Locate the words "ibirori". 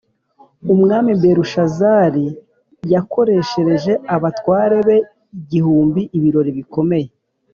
6.17-6.51